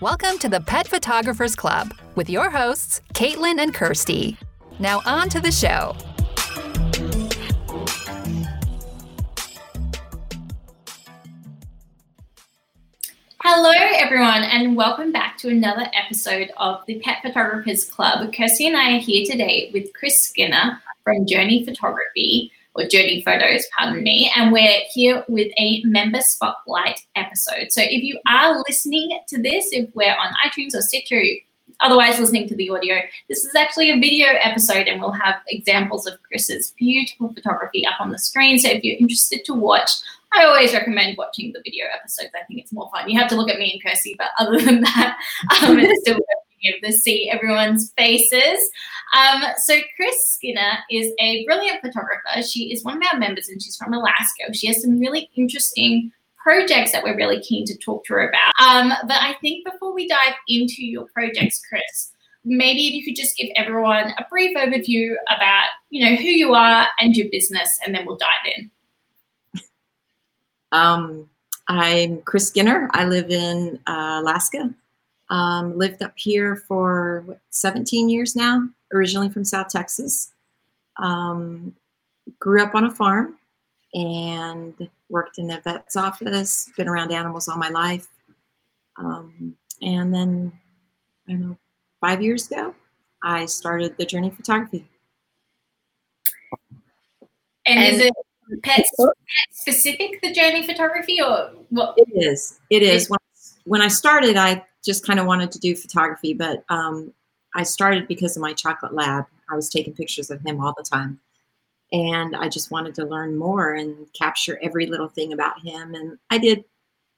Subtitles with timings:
[0.00, 4.38] Welcome to the Pet Photographers Club with your hosts, Caitlin and Kirsty.
[4.78, 5.94] Now, on to the show.
[13.42, 18.32] Hello, everyone, and welcome back to another episode of the Pet Photographers Club.
[18.32, 23.64] Kirsty and I are here today with Cris Skinner from Journey Photography, or Journey Photos,
[23.76, 27.68] pardon me, and we're here with a member spotlight episode.
[27.70, 31.22] So if you are listening to this, if we're on iTunes or Stitcher,
[31.80, 32.96] otherwise listening to the audio,
[33.28, 38.00] this is actually a video episode, and we'll have examples of Cris's beautiful photography up
[38.00, 38.58] on the screen.
[38.58, 39.90] So if you're interested to watch,
[40.32, 42.30] I always recommend watching the video episodes.
[42.40, 43.08] I think it's more fun.
[43.08, 45.18] You have to look at me and Kirsty, but other than that,
[45.62, 48.70] um, it's still able to see everyone's faces.
[49.16, 52.42] Um, so Cris Skinner is a brilliant photographer.
[52.46, 54.52] She is one of our members, and she's from Alaska.
[54.52, 58.52] She has some really interesting projects that we're really keen to talk to her about.
[58.60, 62.12] Um, but I think before we dive into your projects, Cris,
[62.44, 66.54] maybe if you could just give everyone a brief overview about you know who you
[66.54, 68.70] are and your business, and then we'll dive in.
[70.72, 71.28] Um,
[71.68, 72.88] I'm Cris Skinner.
[72.92, 74.72] I live in uh, Alaska.
[75.28, 80.32] Um, lived up here for what, 17 years now, originally from South Texas.
[80.96, 81.74] Um,
[82.38, 83.38] grew up on a farm
[83.94, 84.74] and
[85.08, 88.06] worked in a vet's office, been around animals all my life.
[88.96, 90.52] Um, and then,
[91.28, 91.58] I don't know,
[92.00, 92.74] five years ago,
[93.22, 94.88] I started the Journey Photography.
[97.66, 98.12] And, and is it
[98.62, 99.10] pet, pet
[99.50, 103.18] specific the journey photography or what it is it is when,
[103.64, 107.12] when i started i just kind of wanted to do photography but um,
[107.54, 109.24] i started because of my chocolate lab.
[109.50, 111.20] I was taking pictures of him all the time.
[111.92, 115.94] And i just wanted to learn more and capture every little thing about him.
[115.94, 116.64] And i did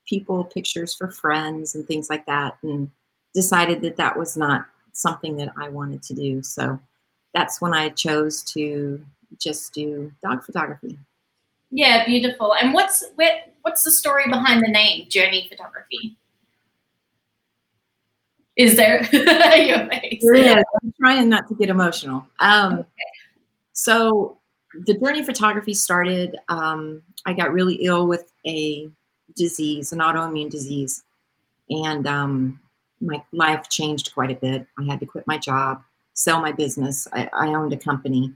[0.06, 2.90] people pictures for friends and things like that and
[3.34, 6.42] decided that that was not something that i wanted to do.
[6.42, 6.78] So
[7.34, 9.04] that's when i chose to
[9.38, 10.98] just do dog photography.
[11.70, 12.54] Yeah, beautiful.
[12.54, 13.02] And what's
[13.62, 16.16] what's the story behind the name Journey Photography?
[18.56, 20.22] Is there your face?
[20.22, 22.26] Yeah, I'm trying not to get emotional.
[22.38, 22.88] Um, okay.
[23.72, 24.38] So
[24.86, 26.36] the Journey Photography started.
[26.48, 28.90] Um, I got really ill with a
[29.36, 31.02] disease, an autoimmune disease,
[31.70, 32.60] and um,
[33.00, 34.66] my life changed quite a bit.
[34.78, 35.82] I had to quit my job,
[36.12, 37.08] sell my business.
[37.12, 38.34] I, I owned a company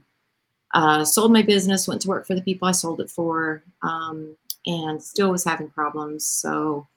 [0.73, 4.35] uh, sold my business, went to work for the people I sold it for, um,
[4.65, 6.25] and still was having problems.
[6.25, 6.87] So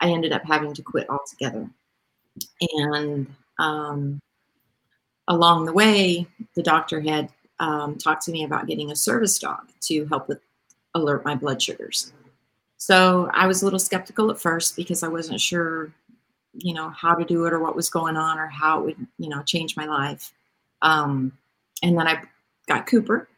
[0.00, 1.70] I ended up having to quit altogether.
[2.60, 3.26] And
[3.58, 4.20] um,
[5.28, 9.68] along the way, the doctor had um, talked to me about getting a service dog
[9.82, 10.40] to help with
[10.94, 12.12] alert my blood sugars.
[12.78, 15.92] So I was a little skeptical at first because I wasn't sure,
[16.54, 19.06] you know, how to do it or what was going on or how it would,
[19.18, 20.32] you know, change my life.
[20.82, 21.32] Um,
[21.82, 22.22] and then I
[22.66, 23.28] got Cooper,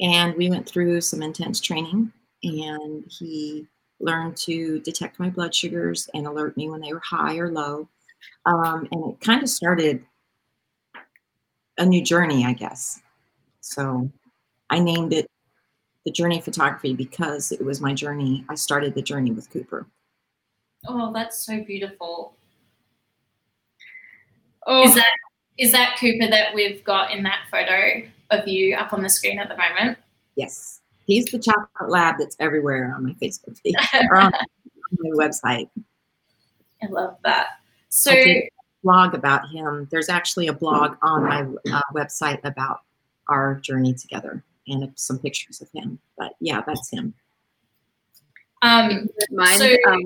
[0.00, 2.12] and we went through some intense training.
[2.42, 3.66] And he
[4.00, 7.88] learned to detect my blood sugars and alert me when they were high or low.
[8.46, 10.04] Um, and it kind of started
[11.76, 13.00] a new journey, I guess.
[13.60, 14.10] So
[14.70, 15.30] I named it
[16.04, 18.44] the Journey Photography because it was my journey.
[18.48, 19.86] I started the journey with Cooper.
[20.86, 22.34] Oh, that's so beautiful.
[24.66, 24.84] Oh.
[24.84, 25.12] Is that
[25.58, 28.08] is that Cooper that we've got in that photo?
[28.30, 29.98] of you up on the screen at the moment.
[30.36, 30.80] Yes.
[31.06, 33.74] He's the chocolate lab that's everywhere on my Facebook page
[34.10, 34.32] or on
[34.98, 35.70] my website.
[36.82, 37.57] I love that.
[37.88, 38.12] So,
[38.82, 39.88] blog about him.
[39.90, 42.80] There's actually a blog on my uh, website about
[43.28, 45.98] our journey together and some pictures of him.
[46.16, 47.14] But yeah, that's him.
[48.62, 50.02] Um, Mine, so, um,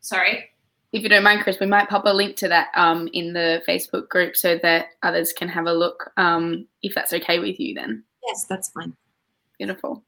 [0.00, 0.50] sorry
[0.92, 3.62] if you don't mind, Cris, we might pop a link to that um, in the
[3.68, 6.10] Facebook group so that others can have a look.
[6.16, 8.94] Um, if that's okay with you, then yes, that's fine.
[9.58, 10.02] Beautiful.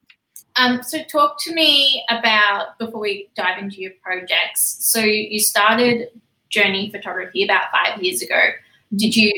[0.57, 4.77] Um, so, talk to me about before we dive into your projects.
[4.81, 6.09] So, you started
[6.53, 8.51] Journey Photography about five years ago.
[8.95, 9.33] Did you,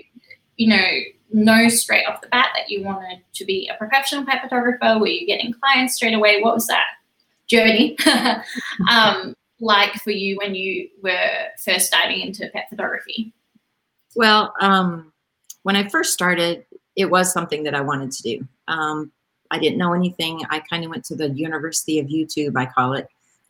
[0.56, 0.86] you know,
[1.32, 4.98] know straight off the bat that you wanted to be a professional pet photographer?
[4.98, 6.40] Were you getting clients straight away?
[6.42, 6.84] What was that
[7.46, 7.96] journey?
[8.90, 13.32] um, like for you when you were first diving into pet photography?
[14.16, 15.12] Well, um,
[15.62, 16.66] when I first started,
[16.96, 18.48] it was something that I wanted to do.
[18.68, 19.12] Um,
[19.50, 20.42] I didn't know anything.
[20.50, 23.08] I kind of went to the University of YouTube, I call it,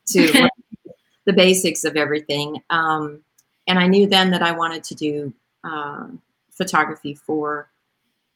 [0.09, 0.49] to
[1.27, 2.61] the basics of everything.
[2.71, 3.23] Um,
[3.67, 5.33] and I knew then that I wanted to do
[5.65, 6.09] uh,
[6.51, 7.69] photography for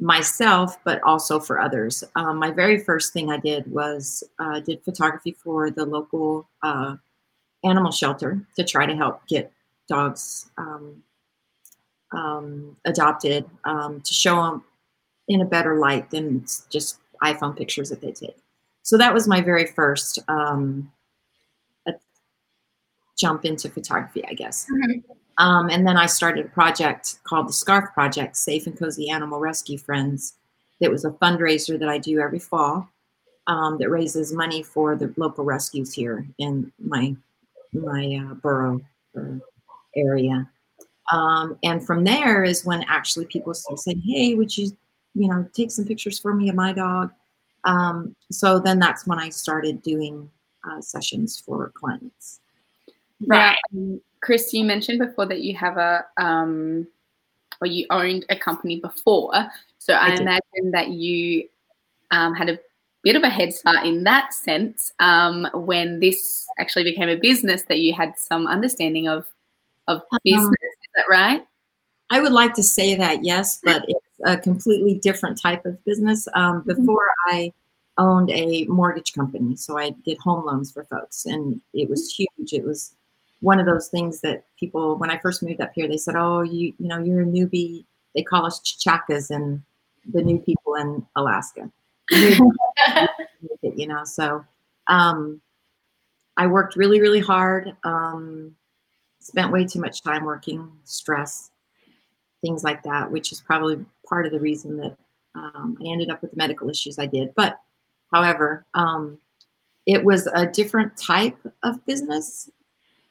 [0.01, 2.05] myself, but also for others.
[2.15, 6.97] Um, my very first thing I did was uh, did photography for the local uh,
[7.65, 9.53] animal shelter to try to help get
[9.89, 11.03] dogs um,
[12.13, 14.65] um, adopted um, to show them
[15.27, 18.37] in a better light than just iPhone pictures that they take.
[18.83, 20.91] So that was my very first um,
[23.19, 24.67] jump into photography, I guess.
[24.73, 25.13] Mm-hmm.
[25.39, 29.39] Um, and then I started a project called the Scarf Project, Safe and Cozy Animal
[29.39, 30.35] Rescue Friends.
[30.81, 32.89] It was a fundraiser that I do every fall
[33.47, 37.17] um, that raises money for the local rescues here in my
[37.73, 38.81] my uh, borough
[39.95, 40.49] area.
[41.13, 44.77] Um, and from there is when actually people saying, "Hey, would you,
[45.15, 47.13] you know, take some pictures for me of my dog?"
[47.65, 50.31] Um, so then that's when I started doing
[50.69, 52.41] uh, sessions for clients.
[53.27, 53.57] Right.
[53.73, 56.87] Um, Cris, you mentioned before that you have a um,
[57.61, 59.33] or you owned a company before.
[59.79, 61.49] So I, I imagine that you
[62.11, 62.59] um, had a
[63.03, 67.63] bit of a head start in that sense um, when this actually became a business
[67.69, 69.27] that you had some understanding of
[69.87, 70.19] of uh-huh.
[70.25, 70.47] business.
[70.47, 71.47] Um, Is that right?
[72.11, 76.27] I would like to say that yes, but it's a completely different type of business.
[76.35, 76.75] Um, mm-hmm.
[76.75, 77.53] before I
[77.99, 82.53] owned a mortgage company, so I did home loans for folks, and it was huge.
[82.53, 82.95] It was
[83.41, 86.43] one of those things that people, when I first moved up here, they said, "Oh,
[86.43, 89.63] you, you know, you're a newbie." They call us cheechakos and
[90.13, 91.71] the new people in Alaska.
[92.11, 94.45] you know, so
[94.87, 95.41] um,
[96.37, 97.77] I worked really, really hard.
[97.85, 98.55] Um,
[99.21, 101.51] spent way too much time working, stress,
[102.41, 104.97] things like that, which is probably part of the reason that
[105.35, 107.35] um, I ended up with the medical issues I did.
[107.35, 107.61] But,
[108.13, 109.19] however, um,
[109.87, 112.51] it was a different type of business.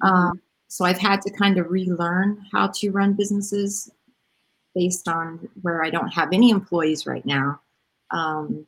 [0.01, 3.89] Um, so I've had to kind of relearn how to run businesses
[4.75, 7.59] based on where I don't have any employees right now.
[8.11, 8.65] Um,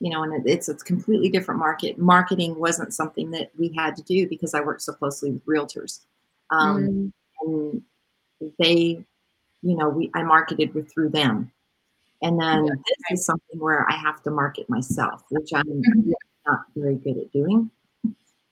[0.00, 1.98] you know, and it's a completely different market.
[1.98, 6.00] Marketing wasn't something that we had to do because I worked so closely with realtors.
[6.50, 7.12] Um, mm.
[7.42, 7.82] And
[8.58, 9.04] they,
[9.62, 11.52] you know, we I marketed with through them.
[12.22, 12.72] And then yeah.
[12.74, 16.10] this is something where I have to market myself, which I'm mm-hmm.
[16.46, 17.70] not very good at doing.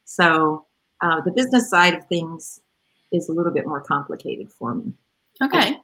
[0.05, 0.67] So
[1.03, 2.61] uh, the business side of things
[3.13, 4.93] is a little bit more complicated for me.
[5.43, 5.77] Okay.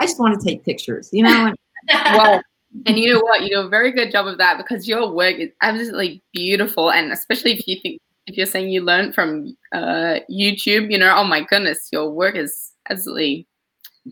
[0.00, 1.54] I just, want to take pictures, you know.
[1.88, 2.42] well,
[2.86, 3.42] and you know what?
[3.42, 7.12] You do a very good job of that because your work is absolutely beautiful, and
[7.12, 11.24] especially if you think if you're saying you learned from uh, YouTube, you know, oh
[11.24, 13.46] my goodness, your work is absolutely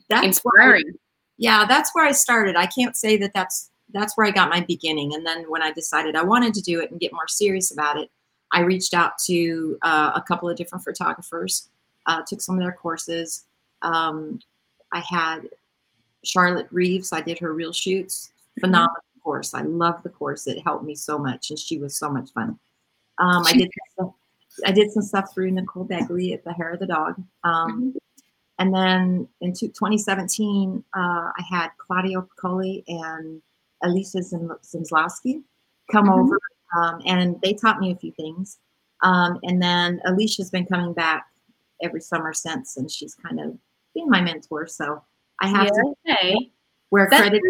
[0.08, 0.84] that's inspiring.
[0.86, 0.98] I,
[1.38, 2.56] yeah, that's where I started.
[2.56, 5.72] I can't say that that's that's where I got my beginning, and then when I
[5.72, 8.10] decided I wanted to do it and get more serious about it,
[8.52, 11.68] I reached out to uh, a couple of different photographers,
[12.06, 13.44] uh, took some of their courses.
[13.82, 14.40] Um,
[14.92, 15.48] I had
[16.24, 17.12] Charlotte Reeves.
[17.12, 18.28] I did her real shoots.
[18.28, 18.60] Mm-hmm.
[18.62, 19.20] Phenomenal mm-hmm.
[19.22, 19.54] course.
[19.54, 20.46] I love the course.
[20.46, 22.58] It helped me so much, and she was so much fun.
[23.18, 24.14] Um, I did some,
[24.66, 27.22] I did some stuff through Nicole Begley at the Hair of the Dog.
[27.44, 27.98] Um, mm-hmm.
[28.58, 33.40] And then in 2017, uh, I had Claudio Piccoli and
[33.82, 35.42] Alicia Zimslowski
[35.90, 36.20] come mm-hmm.
[36.20, 36.38] over
[36.76, 38.58] um, and they taught me a few things.
[39.02, 41.26] Um, and then Alicia's been coming back
[41.82, 43.56] every summer since, and she's kind of
[43.94, 44.66] been my mentor.
[44.66, 45.02] So
[45.40, 46.52] I have yeah, to okay.
[46.90, 47.42] where credit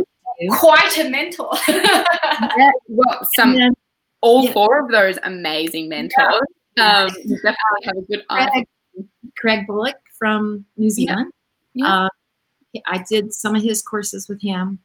[0.48, 1.50] quite a mentor.
[1.68, 3.74] yeah, well, some then,
[4.20, 4.52] all yeah.
[4.52, 6.40] four of those amazing mentors.
[6.78, 8.66] Um, definitely have a good Craig,
[9.36, 11.32] Craig Bullock from New Zealand.
[11.82, 12.08] Uh,
[12.86, 14.78] I did some of his courses with him,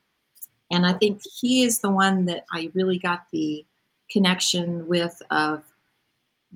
[0.72, 3.66] and I think he is the one that I really got the
[4.10, 5.64] connection with of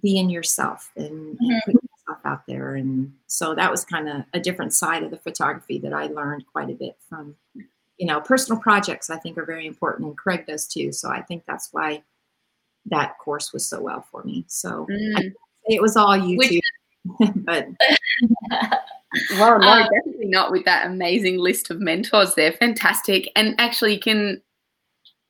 [0.02, 1.52] being yourself and, mm-hmm.
[1.52, 2.76] and putting yourself out there.
[2.76, 6.46] And so that was kind of a different side of the photography that I learned
[6.52, 7.36] quite a bit from.
[7.98, 10.94] You know, personal projects I think are very important, and Craig does too.
[10.94, 12.02] So I think that's why
[12.86, 14.46] that course was so well for me.
[14.48, 15.34] So mm.
[15.66, 16.62] it was all YouTube, Which-
[17.36, 17.68] but.
[19.32, 22.36] well, no, um, definitely not with that amazing list of mentors.
[22.36, 24.42] They're fantastic, and actually you can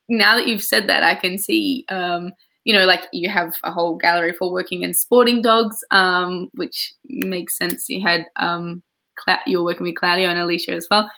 [0.09, 2.33] now that you've said that, I can see, um,
[2.65, 6.93] you know, like you have a whole gallery for working in sporting dogs, um, which
[7.05, 7.87] makes sense.
[7.89, 8.83] You had um,
[9.15, 11.09] Cla- you were working with Claudio and Alicia as well.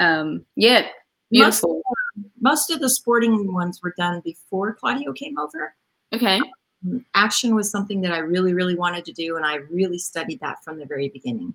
[0.00, 0.86] Um, yeah,
[1.30, 1.82] beautiful.
[2.16, 5.74] Most, most, of the sporting ones were done before Claudio came over.
[6.12, 6.40] Okay.
[6.84, 10.40] Um, action was something that I really, really wanted to do, and I really studied
[10.40, 11.54] that from the very beginning.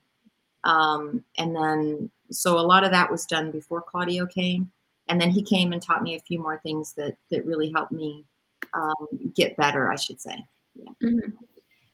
[0.64, 4.72] Um, and then, so a lot of that was done before Claudio came
[5.10, 7.92] and then he came and taught me a few more things that that really helped
[7.92, 8.26] me
[8.74, 10.46] um, get better, I should say.
[10.76, 10.92] Yeah.
[11.04, 11.32] Mm-hmm.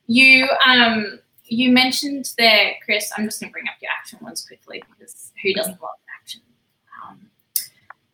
[0.07, 3.11] You um, you mentioned there, Cris.
[3.17, 6.41] I'm just going to bring up your action ones quickly because who doesn't love action
[7.03, 7.19] um,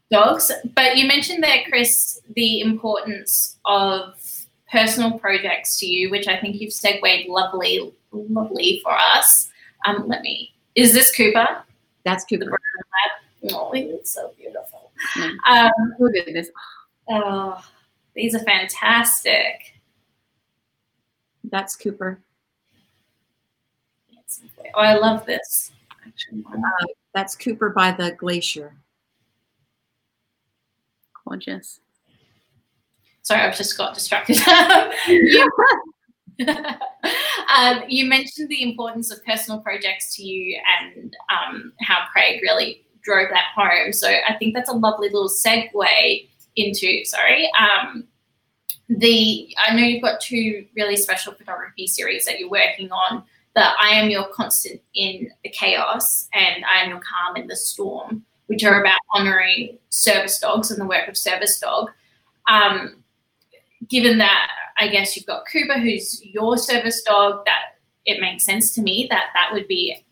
[0.10, 0.51] dogs?
[0.75, 4.15] But you mentioned there, Cris, the importance of
[4.72, 9.50] personal projects to you, which I think you've segued lovely, lovely for us.
[9.86, 11.63] Um, let me Is this Cooper?
[12.05, 12.58] That's Cooper.
[13.50, 14.91] Oh, he's so beautiful.
[15.15, 15.36] Mm.
[15.48, 16.50] Um, Look at this.
[17.10, 17.63] oh,
[18.15, 19.79] these are fantastic.
[21.43, 22.19] That's Cooper.
[24.74, 25.71] Oh, I love this.
[26.05, 26.43] Actually,
[27.13, 28.74] That's Cooper by the glacier.
[31.25, 31.79] Gorgeous.
[33.24, 34.38] Sorry, I've just got distracted.
[35.07, 35.51] you,
[36.48, 42.83] um, you mentioned the importance of personal projects to you and um, how Craig really
[43.03, 43.93] drove that home.
[43.93, 48.08] So I think that's a lovely little segue into, sorry, um,
[48.89, 53.24] the, I know you've got two really special photography series that you're working on,
[53.55, 57.55] the I Am Your Constant in the Chaos and I Am Your Calm in the
[57.55, 61.89] Storm, which are about honouring service dogs and the work of service dog.
[62.50, 63.03] Um,
[63.88, 68.74] given that I guess you've got Cooper, who's your service dog, that it makes sense
[68.74, 70.03] to me that that would be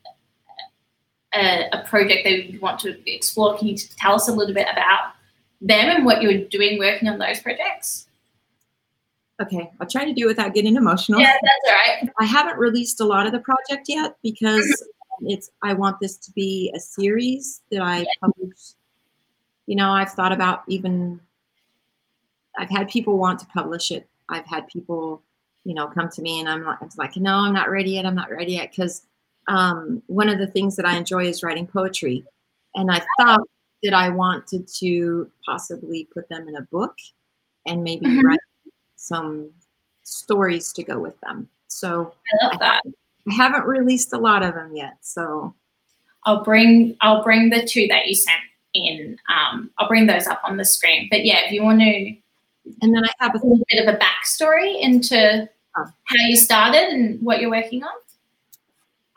[1.33, 3.57] a, a project they you want to explore.
[3.57, 5.13] Can you tell us a little bit about
[5.62, 8.07] them and what you're doing working on those projects?
[9.41, 11.19] Okay, I'll try to do it without getting emotional.
[11.19, 12.13] Yeah, that's all right.
[12.19, 15.27] I haven't released a lot of the project yet because mm-hmm.
[15.27, 18.74] it's I want this to be a series that I publish.
[19.65, 21.21] You know, I've thought about even
[22.57, 24.09] I've had people want to publish it.
[24.27, 25.21] I've had people,
[25.63, 28.05] you know, come to me and I'm like, I'm like no, I'm not ready yet.
[28.05, 29.03] I'm not ready yet because
[29.49, 32.23] um, one of the things that I enjoy is writing poetry,
[32.75, 33.41] and I thought
[33.83, 36.95] that I wanted to possibly put them in a book
[37.65, 38.23] and maybe Mhm.
[38.23, 38.39] write
[38.95, 39.49] some
[40.03, 41.49] stories to go with them.
[41.67, 42.81] So I love that.
[43.29, 44.97] I haven't released a lot of them yet.
[45.01, 45.53] So
[46.25, 48.41] I'll bring I'll bring the two that you sent
[48.73, 49.17] in.
[49.29, 51.07] Um, I'll bring those up on the screen.
[51.09, 52.15] But yeah, if you want to
[52.81, 55.85] and then I have a a little bit of a backstory into Oh.
[56.05, 57.93] how you started and what you're working on.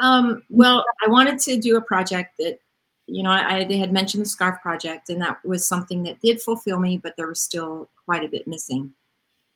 [0.03, 2.59] Um, well, I wanted to do a project that,
[3.07, 6.43] you know, I, I had mentioned the scarf project, and that was something that did
[6.43, 8.93] fulfill me, but there was still quite a bit missing.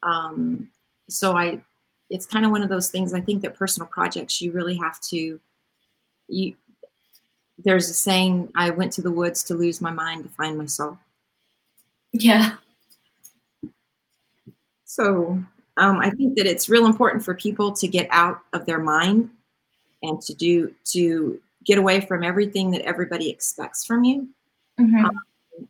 [0.04, 0.70] Um,
[1.08, 1.60] so I,
[2.10, 3.12] it's kind of one of those things.
[3.12, 5.40] I think that personal projects, you really have to,
[6.28, 6.54] you.
[7.58, 10.66] There's a saying: "I went to the woods to lose my mind to find my
[10.66, 10.98] soul."
[12.12, 12.56] Yeah.
[14.84, 15.42] So
[15.76, 19.30] um, I think that it's real important for people to get out of their mind
[20.02, 24.28] and to do to get away from everything that everybody expects from you
[24.78, 25.10] Mhm.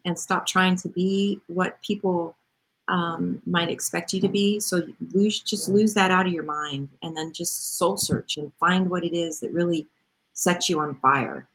[0.04, 2.36] and stop trying to be what people
[2.88, 4.60] um, might expect you to be.
[4.60, 8.52] So lose just lose that out of your mind and then just soul search and
[8.60, 9.88] find what it is that really
[10.34, 11.48] sets you on fire.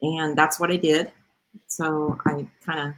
[0.00, 1.12] And that's what I did.
[1.66, 2.94] So I kind of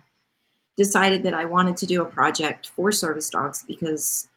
[0.76, 4.28] decided that I wanted to do a project for service dogs because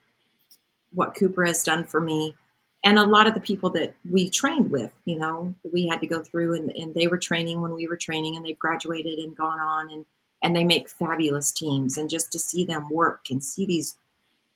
[0.93, 2.35] what Cooper has done for me
[2.83, 6.07] and a lot of the people that we trained with, you know, we had to
[6.07, 9.35] go through and, and they were training when we were training and they've graduated and
[9.35, 10.05] gone on and
[10.43, 13.97] and they make fabulous teams and just to see them work and see these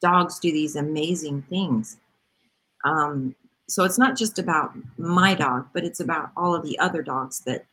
[0.02, 1.98] dogs do these amazing things.
[2.84, 3.36] Um,
[3.68, 7.42] so it's not just about my dog, but it's about all of the other dogs
[7.42, 7.66] that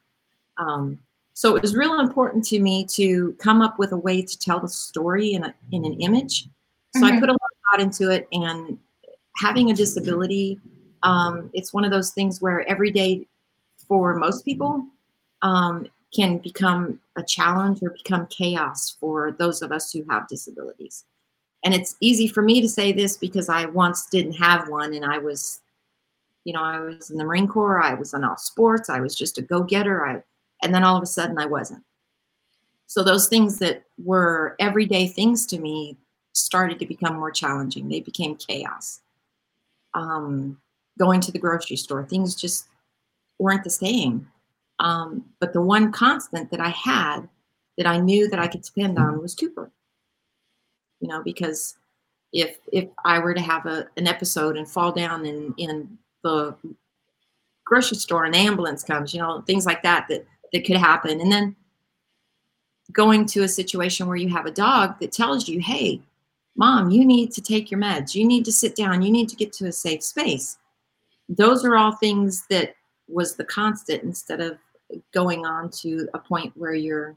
[0.58, 0.98] um,
[1.34, 4.60] so it was real important to me to come up with a way to tell
[4.60, 6.46] the story in, a, in an image.
[6.94, 7.20] So I Mhm.
[7.20, 8.78] put a lot of thought into it, and
[9.36, 10.60] having a disability,
[11.02, 13.26] um, it's one of those things where every day,
[13.88, 14.86] for most people,
[15.42, 21.04] um, can become a challenge or become chaos for those of us who have disabilities.
[21.64, 25.04] And it's easy for me to say this because I once didn't have one, and
[25.04, 25.60] I was,
[26.44, 29.14] you know, I was in the Marine Corps, I was in all sports, I was
[29.14, 30.22] just a go-getter, I
[30.62, 31.82] and then all of a sudden I wasn't.
[32.86, 35.96] So those things that were everyday things to me
[36.32, 37.88] started to become more challenging.
[37.88, 39.01] They became chaos.
[39.94, 40.58] Um,
[40.98, 42.66] going to the grocery store, things just
[43.38, 44.28] weren't the same.
[44.78, 47.28] Um, but the one constant that I had
[47.78, 49.70] that I knew that I could depend on was Cooper.
[51.00, 51.76] You know, because
[52.32, 56.56] if if I were to have a, an episode and fall down in in the
[57.64, 61.20] grocery store and ambulance comes, you know, things like that that that could happen.
[61.20, 61.56] And then
[62.92, 66.00] going to a situation where you have a dog that tells you, hey,
[66.56, 68.14] mom, you need to take your meds.
[68.14, 69.02] You need to sit down.
[69.02, 70.58] You need to get to a safe space.
[71.28, 72.74] Those are all things that
[73.08, 74.58] was the constant instead of
[75.12, 77.16] going on to a point where you're,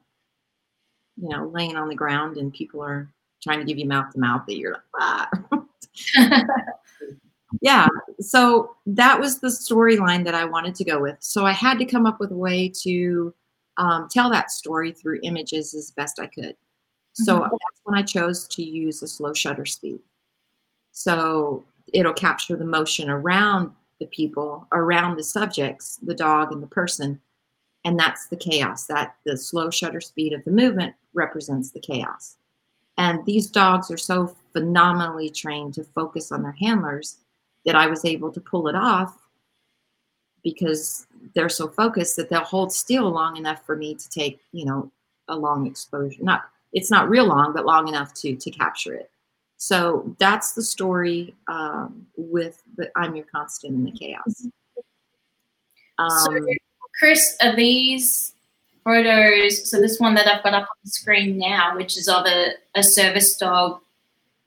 [1.22, 3.10] you know, laying on the ground and people are
[3.42, 5.30] trying to give you mouth to mouth that you're like, ah.
[7.62, 7.88] yeah
[8.20, 11.86] so that was the storyline that i wanted to go with so i had to
[11.86, 13.34] come up with a way to
[13.78, 16.56] um, tell that story through images as best i could
[17.14, 17.50] so Mhm.
[17.86, 20.00] When i chose to use a slow shutter speed
[20.92, 21.64] so
[21.94, 27.20] it'll capture the motion around the people around the subjects, the dog and the person.
[27.84, 28.86] And that's the chaos.
[28.88, 32.38] That the slow shutter speed of the movement represents the chaos.
[32.98, 37.18] And these dogs are so phenomenally trained to focus on their handlers
[37.66, 39.18] that I was able to pull it off
[40.44, 44.66] because they're so focused that they'll hold still long enough for me to take, you
[44.66, 44.92] know,
[45.28, 46.24] a long exposure.
[46.24, 49.10] Not it's not real long, but long enough to to capture it.
[49.58, 54.46] So that's the story um, with the I'm your constant in the chaos.
[55.98, 56.46] Um, so,
[57.00, 58.34] Cris, are these
[58.84, 59.70] photos?
[59.72, 62.52] So this one that I've got up on the screen now, which is of a,
[62.76, 63.80] a service dog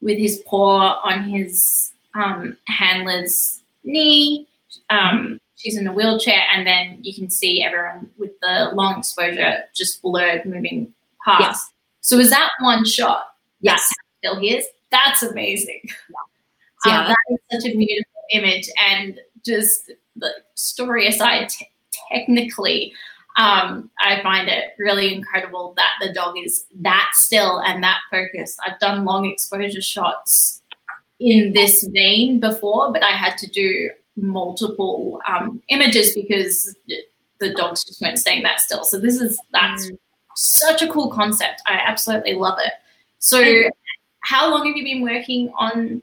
[0.02, 4.46] with his paw on his um, handler's knee.
[4.90, 9.64] Um, she's in a wheelchair, and then you can see everyone with the long exposure
[9.74, 10.92] just blurred moving
[11.24, 11.40] past.
[11.40, 11.70] Yes.
[12.08, 13.34] So is that one shot?
[13.60, 13.86] Yes.
[14.24, 14.66] Still his?
[14.90, 15.82] That's amazing.
[16.86, 17.00] Yeah.
[17.00, 21.68] Um, that is such a beautiful image, and just the story aside, t-
[22.10, 22.94] technically,
[23.36, 28.58] um, I find it really incredible that the dog is that still and that focused.
[28.66, 30.62] I've done long exposure shots
[31.20, 36.74] in this vein before, but I had to do multiple um, images because
[37.40, 38.84] the dogs just weren't staying that still.
[38.84, 39.98] So this is that's mm.
[40.38, 41.62] Such a cool concept.
[41.66, 42.72] I absolutely love it.
[43.18, 43.42] So,
[44.20, 46.02] how long have you been working on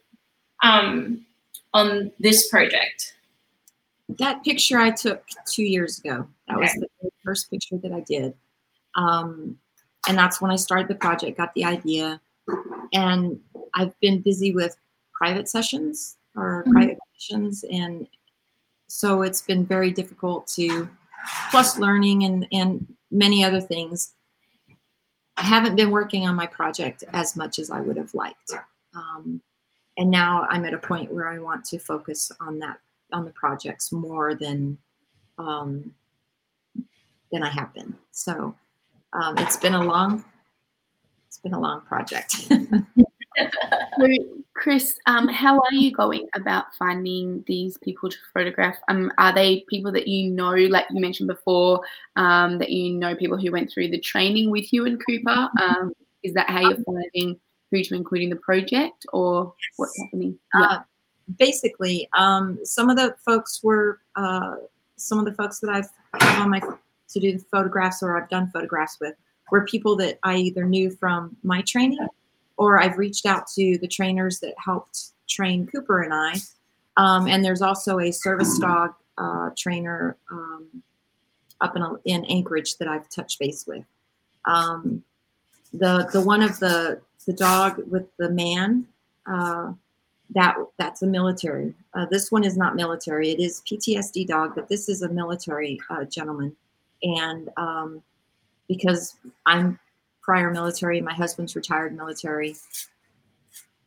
[0.63, 1.25] um,
[1.73, 3.13] on this project?
[4.19, 6.27] That picture I took two years ago.
[6.47, 6.63] That okay.
[6.63, 8.33] was the first picture that I did.
[8.95, 9.57] Um,
[10.07, 12.19] and that's when I started the project, got the idea.
[12.93, 13.39] And
[13.73, 14.75] I've been busy with
[15.13, 16.71] private sessions or mm-hmm.
[16.73, 17.65] private sessions.
[17.71, 18.07] And
[18.87, 20.87] so it's been very difficult to,
[21.49, 24.13] plus learning and, and many other things.
[25.37, 28.53] I haven't been working on my project as much as I would have liked.
[28.95, 29.41] Um,
[29.97, 32.79] and now I'm at a point where I want to focus on that,
[33.11, 34.77] on the projects more than
[35.37, 35.93] um,
[37.31, 37.93] than I have been.
[38.11, 38.55] So
[39.13, 40.23] um, it's been a long,
[41.27, 42.49] it's been a long project.
[44.65, 48.75] Chris, um, how are you going about finding these people to photograph?
[48.87, 51.81] Um, are they people that you know, like you mentioned before,
[52.15, 55.49] um, that you know people who went through the training with you and Cooper?
[55.61, 60.35] Um, is that how you're finding who to include in the project, or what's happening?
[60.55, 60.65] Uh, yeah.
[60.65, 60.79] Uh,
[61.37, 64.55] basically, um, some of the folks were uh,
[64.95, 68.49] some of the folks that I've on my to do the photographs or I've done
[68.49, 69.13] photographs with
[69.51, 71.99] were people that I either knew from my training
[72.57, 76.35] or I've reached out to the trainers that helped train Cooper and I.
[76.97, 80.83] Um, and there's also a service dog uh, trainer um,
[81.61, 83.83] up in, a, in Anchorage that I've touched base with.
[84.45, 85.03] Um,
[85.73, 88.87] the the one of the the dog with the man
[89.25, 89.73] uh,
[90.29, 91.73] that that's a military.
[91.93, 93.31] Uh, this one is not military.
[93.31, 96.55] It is PTSD dog, but this is a military uh, gentleman
[97.03, 98.01] and um,
[98.67, 99.15] because
[99.45, 99.79] I'm
[100.25, 102.55] prior military, my husband's retired military,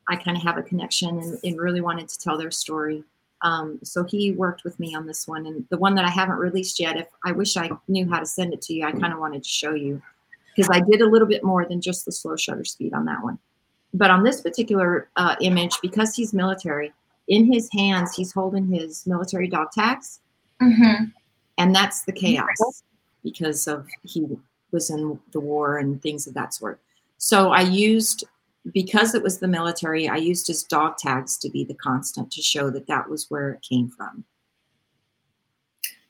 [0.08, 3.02] I kind of have a connection and, and, really wanted to tell their story.
[3.42, 6.36] Um, so he worked with me on this one, and the one that I haven't
[6.36, 6.96] released yet.
[6.96, 9.42] If I wish I knew how to send it to you, I kind of wanted
[9.42, 10.00] to show you
[10.54, 13.22] because I did a little bit more than just the slow shutter speed on that
[13.22, 13.38] one.
[13.92, 16.92] But on this particular uh, image, because he's military,
[17.28, 20.20] in his hands he's holding his military dog tags,
[20.62, 21.04] mm-hmm.
[21.58, 22.82] and that's the chaos
[23.22, 24.26] because of he
[24.70, 26.80] was in the war and things of that sort.
[27.16, 28.24] So I used
[28.72, 32.42] because it was the military, I used his dog tags to be the constant to
[32.42, 34.24] show that that was where it came from.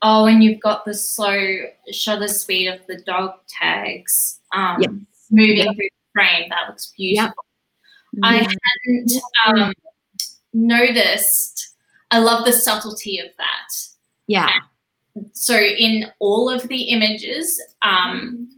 [0.03, 1.57] Oh, and you've got the slow
[1.91, 4.91] shutter speed of the dog tags um, yes.
[5.31, 5.75] moving yep.
[5.75, 6.49] through the frame.
[6.51, 7.45] That looks beautiful.
[8.13, 8.23] Yep.
[8.23, 8.37] I
[8.87, 9.13] hadn't
[9.47, 9.73] um,
[10.53, 11.75] noticed.
[12.11, 13.75] I love the subtlety of that.
[14.29, 14.45] Yeah.
[14.45, 14.63] And
[15.33, 18.49] so in all of the images, um,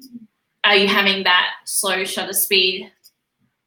[0.65, 2.91] are you having that slow shutter speed?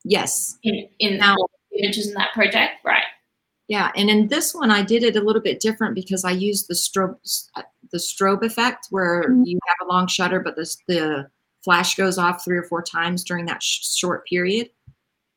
[0.04, 0.58] Yes.
[0.64, 3.06] In, in now, all the images in that project, right?
[3.68, 6.68] Yeah, and in this one, I did it a little bit different because I used
[6.68, 7.18] the strobe
[7.92, 9.44] the strobe effect, where mm-hmm.
[9.46, 11.28] you have a long shutter, but the the
[11.64, 14.70] flash goes off three or four times during that sh- short period.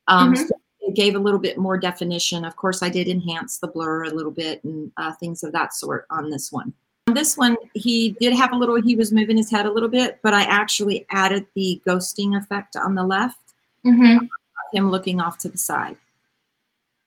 [0.09, 0.45] Um, mm-hmm.
[0.45, 2.45] so it gave a little bit more definition.
[2.45, 5.73] Of course, I did enhance the blur a little bit and uh, things of that
[5.73, 6.73] sort on this one.
[7.07, 10.19] This one, he did have a little, he was moving his head a little bit,
[10.23, 14.27] but I actually added the ghosting effect on the left, mm-hmm.
[14.73, 15.97] him looking off to the side.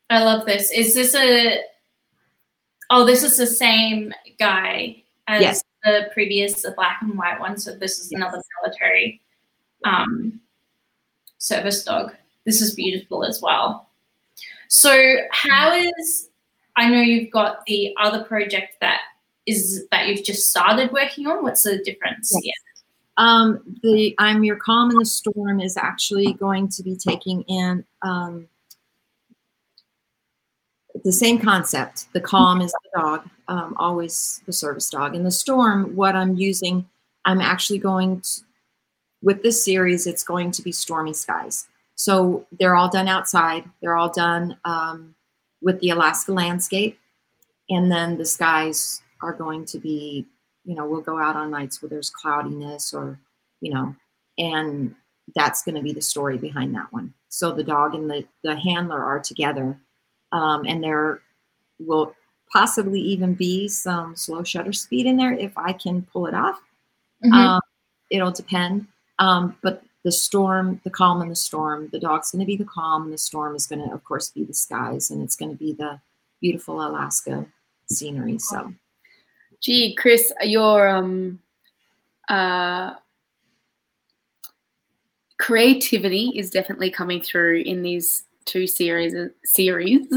[0.10, 0.72] I love this.
[0.72, 1.60] Is this a,
[2.90, 5.64] oh, this is the same guy as yes.
[5.84, 7.58] the previous, the black and white one.
[7.58, 8.22] So this is yes.
[8.22, 9.22] another military
[9.84, 10.40] um,
[11.38, 12.16] service dog.
[12.46, 13.90] This is beautiful as well.
[14.70, 16.30] So how is
[16.78, 19.02] I know you've got the other project that
[19.50, 21.44] is that you've just started working on.
[21.44, 22.32] What's the difference?
[22.44, 22.56] Yes.
[23.18, 27.84] Um, the I'm Your Calm in the Storm is actually going to be taking in
[28.02, 28.48] um,
[31.04, 32.12] the same concept.
[32.14, 35.16] The calm is the dog, um, always the service dog.
[35.16, 36.88] In the storm, what I'm using,
[37.26, 38.42] I'm actually going to,
[39.22, 41.68] with this series, it's going to be stormy skies.
[41.96, 43.66] So they're all done outside.
[43.82, 45.16] They're all done um,
[45.62, 46.98] with the Alaska landscape.
[47.70, 50.26] And then the skies are going to be
[50.70, 53.20] you know, we'll go out on nights where there's cloudiness or,
[53.60, 53.96] you know,
[54.38, 54.94] and
[55.36, 57.14] that's going to be the story behind that one.
[57.30, 59.78] So the dog and the, the handler are together,
[60.32, 61.22] um, and there
[61.80, 62.16] will
[62.52, 66.62] possibly even be some slow shutter speed in there if I can pull it off.
[67.24, 67.34] Mm-hmm.
[67.34, 67.62] Um,
[68.12, 68.88] it'll depend.
[69.18, 72.64] Um, but the storm, the calm and the storm, the dog's going to be the
[72.64, 75.52] calm, and the storm is going to, of course, be the skies, and it's going
[75.52, 76.00] to be the
[76.42, 77.48] beautiful Alaska
[77.88, 78.38] scenery.
[78.38, 78.74] So.
[79.62, 81.40] Gee, Cris, your um,
[82.30, 82.94] uh,
[85.38, 90.08] creativity is definitely coming through in these two series series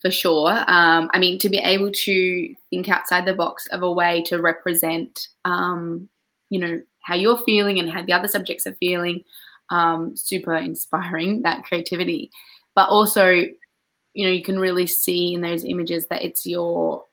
[0.00, 0.50] for sure.
[0.68, 4.40] Um, I mean, to be able to think outside the box of a way to
[4.40, 6.08] represent, um,
[6.50, 9.24] you know, how you're feeling and how the other subjects are feeling,
[9.70, 12.30] um, super inspiring that creativity.
[12.74, 13.28] But also,
[14.12, 17.04] you know, you can really see in those images that it's your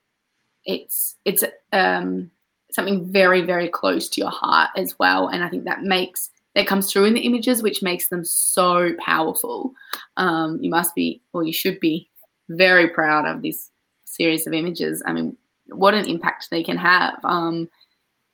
[0.66, 2.32] it's it's um,
[2.72, 5.28] something very very close to your heart as well.
[5.28, 8.94] And i think that makes that comes through in the images which makes them so
[9.00, 9.74] powerful.
[10.18, 12.10] Um, you must be or you should be
[12.50, 13.72] very proud of this
[14.06, 15.02] series of images.
[15.06, 17.70] I mean what an impact they can have um,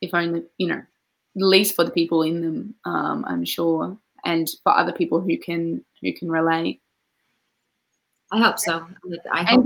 [0.02, 3.96] if only you know at least for the people in them um, i'm sure
[4.28, 6.82] and for other people who can who can relate.
[8.32, 8.86] I hope so.
[9.32, 9.66] I hope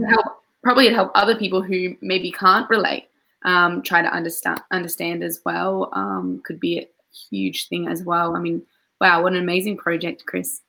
[0.64, 3.08] probably it help other people who maybe can't relate
[3.44, 5.90] um, try to understand understand as well.
[5.94, 6.88] Um, could be a
[7.30, 8.36] huge thing as well.
[8.36, 8.62] I mean,
[9.00, 10.62] wow, what an amazing project, Cris.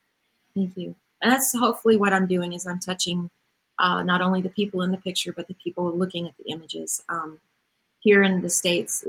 [0.55, 0.95] Thank you.
[1.21, 3.31] And that's hopefully what I'm doing is I'm touching
[3.79, 7.03] uh, not only the people in the picture, but the people looking at the images.
[7.09, 7.39] Um,
[8.01, 9.05] here in the States,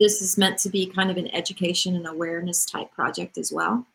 [0.00, 3.86] this is meant to be kind of an education and awareness type project as well.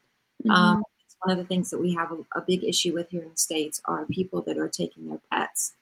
[0.46, 0.82] Mm-hmm.
[1.24, 3.38] One of the things that we have a, a big issue with here in the
[3.38, 5.74] States are people that are taking their pets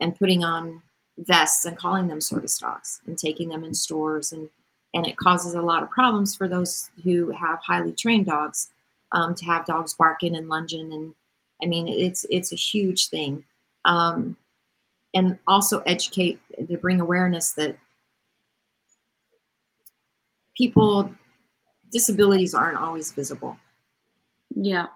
[0.00, 0.82] and putting on
[1.18, 4.32] vests and calling them service dogs and taking them in stores.
[4.32, 4.48] And
[4.94, 8.70] and it causes a lot of problems for those who have highly trained dogs
[9.12, 10.92] um, to have dogs barking and lunging.
[10.92, 11.14] And
[11.62, 13.44] I mean it's it's a huge thing.
[13.84, 14.36] Um,
[15.14, 17.76] and also educate to bring awareness that
[20.56, 21.10] people
[21.92, 23.56] disabilities aren't always visible
[24.56, 24.86] yeah.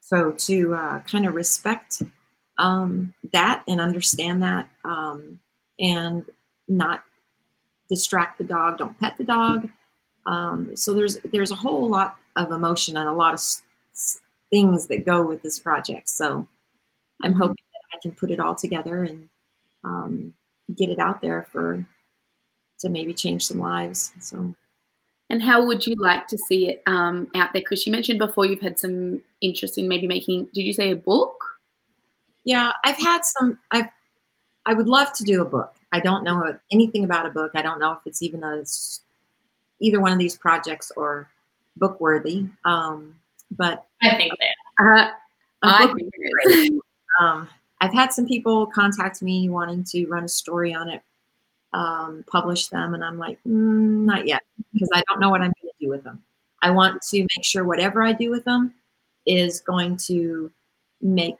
[0.00, 2.02] So to uh, kind of respect
[2.58, 5.40] um, that and understand that um,
[5.78, 6.24] and
[6.68, 7.04] not
[7.88, 9.68] distract the dog, don't pet the dog.
[10.26, 13.62] Um, so there's there's a whole lot of emotion and a lot of s-
[14.50, 16.08] things that go with this project.
[16.08, 16.46] So
[17.22, 19.28] I'm hoping that I can put it all together and
[19.84, 20.34] um,
[20.76, 21.86] get it out there for
[22.80, 24.12] to maybe change some lives.
[24.20, 24.54] So
[25.32, 27.62] and how would you like to see it um, out there?
[27.62, 30.46] Because you mentioned before you've had some interest in maybe making.
[30.52, 31.42] Did you say a book?
[32.44, 33.58] Yeah, I've had some.
[33.70, 33.88] I
[34.66, 35.74] I would love to do a book.
[35.90, 37.52] I don't know anything about a book.
[37.54, 38.62] I don't know if it's even a
[39.80, 41.28] either one of these projects or
[41.78, 42.46] book worthy.
[42.66, 43.16] Um,
[43.50, 44.84] but I think that.
[44.84, 45.10] Uh,
[45.62, 45.86] I
[46.46, 46.82] think
[47.20, 47.48] um,
[47.80, 51.02] I've had some people contact me wanting to run a story on it
[51.72, 52.94] um, publish them.
[52.94, 55.88] And I'm like, mm, not yet, because I don't know what I'm going to do
[55.88, 56.22] with them.
[56.62, 58.74] I want to make sure whatever I do with them
[59.26, 60.50] is going to
[61.00, 61.36] make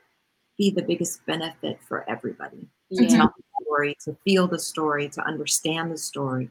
[0.59, 5.23] be the biggest benefit for everybody to tell the story, to feel the story, to
[5.23, 6.51] understand the story.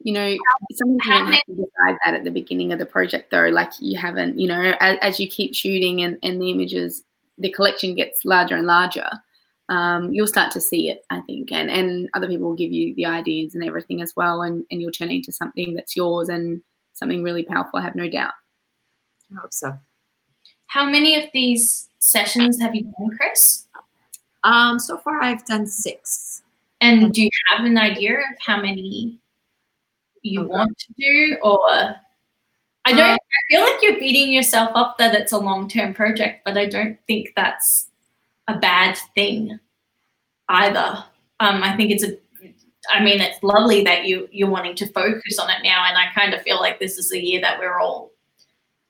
[0.00, 0.36] You know,
[0.72, 3.48] sometimes you don't have to decide that at the beginning of the project, though.
[3.48, 7.02] Like you haven't, you know, as, as you keep shooting and, and the images,
[7.38, 9.08] the collection gets larger and larger
[9.68, 12.94] um, you'll start to see it, I think, and and other people will give you
[12.94, 16.60] the ideas and everything as well, and and you'll turn into something that's yours and
[16.92, 17.78] something really powerful.
[17.78, 18.32] I have no doubt.
[19.32, 19.78] I hope so.
[20.66, 23.66] How many of these sessions have you done, Cris?
[24.42, 26.42] Um, so far, I've done six.
[26.80, 29.18] And do you have an idea of how many
[30.22, 30.48] you okay.
[30.48, 31.96] want to do, or
[32.84, 33.10] I don't.
[33.10, 36.66] Um, I feel like you're beating yourself up that it's a long-term project, but I
[36.66, 37.88] don't think that's
[38.48, 39.58] a bad thing
[40.48, 41.04] either.
[41.40, 42.16] Um, I think it's a
[42.90, 46.12] I mean, it's lovely that you you're wanting to focus on it now, and I
[46.14, 48.12] kind of feel like this is the year that we're all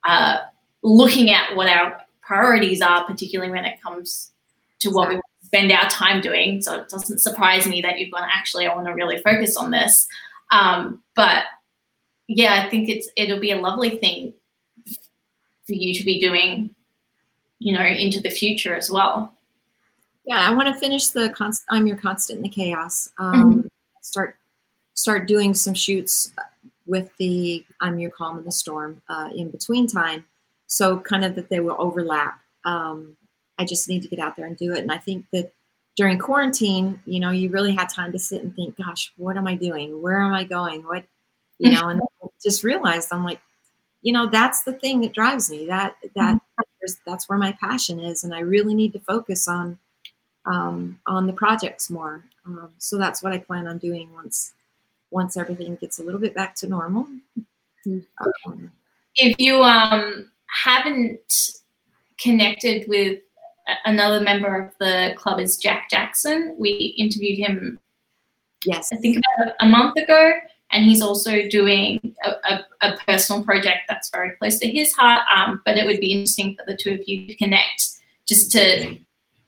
[0.05, 0.39] uh,
[0.83, 4.33] looking at what our priorities are, particularly when it comes
[4.81, 6.61] to what we spend our time doing.
[6.63, 9.71] So it doesn't surprise me that you've gone, actually, I want to really focus on
[9.71, 10.07] this.
[10.51, 11.45] Um, but
[12.27, 14.35] yeah, I think it's it'll be a lovely thing
[15.67, 16.75] for you to be doing,
[17.59, 19.34] you know, into the future as well.
[20.25, 23.11] Yeah, I want to finish the const- I'm your constant in the chaos.
[23.19, 23.67] Um, mm-hmm.
[24.01, 24.37] Start
[24.95, 26.33] start doing some shoots
[26.87, 30.25] with the I'm your calm in the storm uh, in between time,
[30.67, 32.41] so kind of that they will overlap.
[32.65, 33.17] Um,
[33.59, 35.53] I just need to get out there and do it, and I think that
[35.97, 39.47] during quarantine, you know, you really had time to sit and think, gosh, what am
[39.47, 40.03] I doing?
[40.03, 40.83] Where am I going?
[40.83, 41.05] What,
[41.59, 42.01] you know, and
[42.43, 43.41] just realized I'm like,
[44.03, 45.67] you know, that's the thing that drives me.
[45.67, 46.93] That that mm-hmm.
[47.07, 49.79] that's where my passion is, and I really need to focus on
[50.47, 52.25] um, on the projects more.
[52.47, 54.53] Um, so that's what I plan on doing once
[55.11, 57.07] once everything gets a little bit back to normal.
[57.87, 58.73] Um,
[59.15, 61.61] if you um, haven't
[62.19, 63.21] connected with
[63.85, 66.55] another member of the club is Jack Jackson.
[66.59, 67.79] We interviewed him,
[68.65, 70.33] yes, I think about a month ago,
[70.71, 75.23] and he's also doing a, a, a personal project that's very close to his heart.
[75.35, 77.91] Um, but it would be interesting for the two of you to connect,
[78.27, 78.97] just to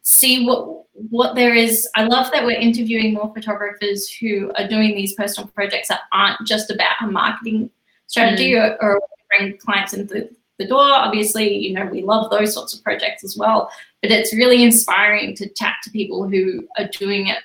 [0.06, 1.86] see what what there is.
[1.94, 6.46] I love that we're interviewing more photographers who are doing these personal projects that aren't
[6.46, 7.70] just about a marketing
[8.06, 8.78] strategy mm.
[8.80, 10.80] or, or bring clients into the door.
[10.80, 13.70] Obviously, you know, we love those sorts of projects as well.
[14.00, 17.38] But it's really inspiring to chat to people who are doing it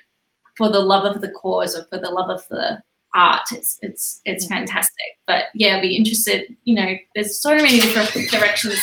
[0.56, 2.82] for the love of the cause or for the love of the
[3.14, 3.42] art.
[3.52, 5.18] It's it's it's fantastic.
[5.26, 6.56] But yeah, be interested.
[6.64, 8.80] You know, there's so many different directions.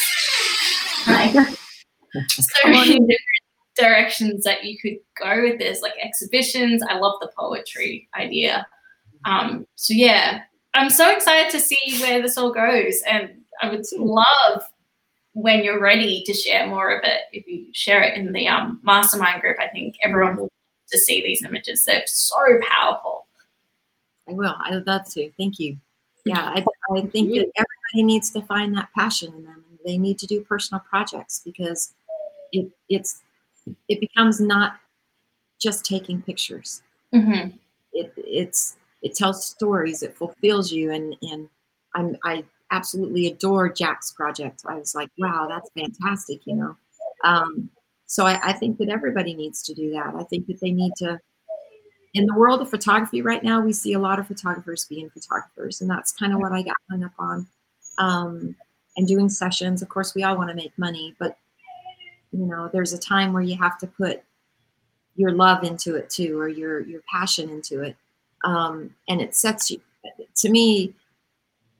[1.05, 3.38] so many different
[3.79, 6.83] directions that you could go with this, like exhibitions.
[6.87, 8.67] I love the poetry idea.
[9.25, 10.41] Um, so yeah,
[10.73, 13.29] I'm so excited to see where this all goes, and
[13.61, 14.63] I would love
[15.33, 17.21] when you're ready to share more of it.
[17.31, 20.49] If you share it in the um, mastermind group, I think everyone will
[20.91, 21.85] to see these images.
[21.85, 22.37] They're so
[22.67, 23.25] powerful.
[24.27, 24.55] I will.
[24.63, 25.31] I would love to.
[25.37, 25.77] Thank you.
[26.25, 26.65] Yeah, I,
[26.95, 29.63] I think that everybody needs to find that passion in them.
[29.85, 31.93] They need to do personal projects because
[32.51, 33.21] it it's
[33.87, 34.79] it becomes not
[35.59, 36.81] just taking pictures.
[37.13, 37.49] Mm-hmm.
[37.93, 40.03] It it's it tells stories.
[40.03, 41.49] It fulfills you, and and
[41.95, 44.63] I'm I absolutely adore Jack's project.
[44.67, 46.75] I was like, wow, that's fantastic, you know.
[47.23, 47.69] Um,
[48.05, 50.13] so I, I think that everybody needs to do that.
[50.15, 51.19] I think that they need to.
[52.15, 55.81] In the world of photography right now, we see a lot of photographers being photographers,
[55.81, 57.47] and that's kind of what I got hung up on.
[57.99, 58.55] Um,
[58.97, 59.81] and doing sessions.
[59.81, 61.37] Of course, we all want to make money, but
[62.31, 64.21] you know, there's a time where you have to put
[65.15, 67.95] your love into it too, or your your passion into it,
[68.43, 69.81] um, and it sets you.
[70.37, 70.93] To me,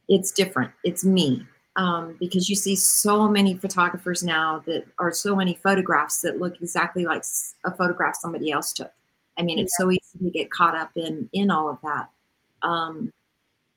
[0.07, 0.71] it's different.
[0.83, 1.45] It's me.
[1.75, 6.61] Um, because you see so many photographers now that are so many photographs that look
[6.61, 7.23] exactly like
[7.63, 8.91] a photograph somebody else took.
[9.37, 12.09] I mean, it's so easy to get caught up in in all of that.
[12.61, 13.13] Um,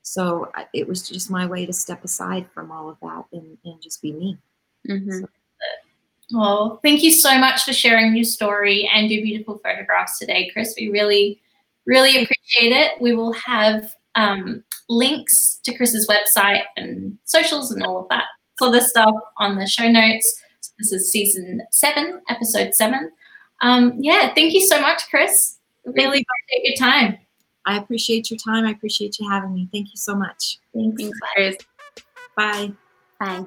[0.03, 3.81] so it was just my way to step aside from all of that and, and
[3.81, 4.37] just be me.
[4.89, 5.21] Mm-hmm.
[5.21, 5.29] So.
[6.33, 10.75] Well, thank you so much for sharing your story and your beautiful photographs today, Cris.
[10.79, 11.41] We really,
[11.87, 13.01] really appreciate it.
[13.01, 18.25] We will have um, links to Cris's website and socials and all of that
[18.59, 20.43] sort of stuff on the show notes.
[20.61, 23.11] So this is season seven, episode seven.
[23.61, 25.59] Um, yeah, thank you so much, Cris.
[25.85, 27.19] Really appreciate your time.
[27.67, 28.67] I appreciate your time.
[28.67, 29.69] I appreciate you having me.
[29.73, 30.59] Thank you so much.
[30.75, 31.57] Thanks, Thanks Cris.
[32.37, 32.73] Bye.
[33.21, 33.47] Bye.